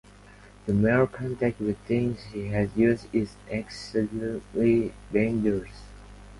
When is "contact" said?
1.05-1.59